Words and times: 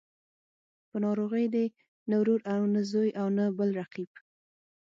په 0.89 0.97
ناروغۍ 1.05 1.45
دې 1.55 1.65
نه 2.09 2.15
ورور 2.21 2.39
او 2.53 2.61
نه 2.73 2.81
زوی 2.91 3.09
او 3.21 3.27
نه 3.37 3.45
بل 3.57 3.69
قريب. 3.91 4.11